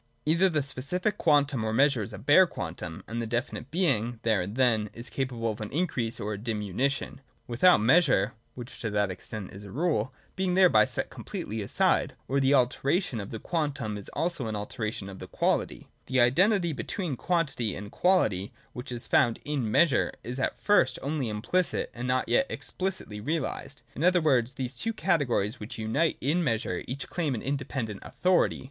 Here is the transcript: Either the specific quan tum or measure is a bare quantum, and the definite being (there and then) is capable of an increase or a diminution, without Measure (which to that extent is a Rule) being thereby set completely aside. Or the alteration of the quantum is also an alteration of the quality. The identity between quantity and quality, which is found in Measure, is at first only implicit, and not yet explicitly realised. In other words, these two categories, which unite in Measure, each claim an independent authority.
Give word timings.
Either 0.25 0.49
the 0.49 0.63
specific 0.63 1.15
quan 1.19 1.45
tum 1.45 1.63
or 1.63 1.71
measure 1.71 2.01
is 2.01 2.11
a 2.11 2.17
bare 2.17 2.47
quantum, 2.47 3.03
and 3.07 3.21
the 3.21 3.27
definite 3.27 3.69
being 3.69 4.19
(there 4.23 4.41
and 4.41 4.55
then) 4.55 4.89
is 4.95 5.11
capable 5.11 5.51
of 5.51 5.61
an 5.61 5.69
increase 5.69 6.19
or 6.19 6.33
a 6.33 6.39
diminution, 6.39 7.21
without 7.47 7.77
Measure 7.77 8.33
(which 8.55 8.81
to 8.81 8.89
that 8.89 9.11
extent 9.11 9.51
is 9.53 9.63
a 9.63 9.69
Rule) 9.69 10.11
being 10.35 10.55
thereby 10.55 10.85
set 10.85 11.11
completely 11.11 11.61
aside. 11.61 12.15
Or 12.27 12.39
the 12.39 12.51
alteration 12.55 13.19
of 13.19 13.29
the 13.29 13.37
quantum 13.37 13.95
is 13.95 14.09
also 14.13 14.47
an 14.47 14.55
alteration 14.55 15.07
of 15.07 15.19
the 15.19 15.27
quality. 15.27 15.87
The 16.07 16.19
identity 16.19 16.73
between 16.73 17.15
quantity 17.15 17.75
and 17.75 17.91
quality, 17.91 18.51
which 18.73 18.91
is 18.91 19.05
found 19.05 19.39
in 19.45 19.69
Measure, 19.69 20.13
is 20.23 20.39
at 20.39 20.59
first 20.59 20.97
only 21.03 21.29
implicit, 21.29 21.91
and 21.93 22.07
not 22.07 22.27
yet 22.27 22.47
explicitly 22.49 23.21
realised. 23.21 23.83
In 23.95 24.03
other 24.03 24.19
words, 24.19 24.53
these 24.53 24.75
two 24.75 24.93
categories, 24.93 25.59
which 25.59 25.77
unite 25.77 26.17
in 26.19 26.43
Measure, 26.43 26.81
each 26.87 27.07
claim 27.07 27.35
an 27.35 27.43
independent 27.43 27.99
authority. 28.01 28.59